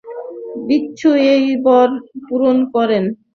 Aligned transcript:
বিষ্ণু 0.67 1.11
এই 1.31 1.45
বর 1.65 1.89
পূরণ 2.25 2.57
করেন। 2.73 3.03